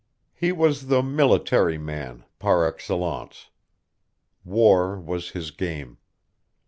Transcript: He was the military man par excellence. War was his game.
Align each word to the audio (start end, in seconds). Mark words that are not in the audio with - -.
He 0.33 0.51
was 0.51 0.87
the 0.87 1.03
military 1.03 1.77
man 1.77 2.23
par 2.39 2.65
excellence. 2.65 3.51
War 4.43 4.99
was 4.99 5.29
his 5.29 5.51
game. 5.51 5.99